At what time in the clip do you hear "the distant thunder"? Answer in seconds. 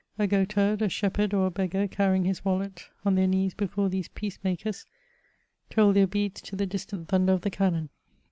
6.55-7.33